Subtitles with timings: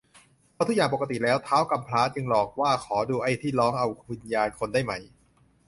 [0.55, 4.93] พอทุกอย่างปกติแล้ว ท้าวกำพร้าจึงหลอกว่าขอดูไอ้ที่ร้องเอาวิญญาณคนได้ไหม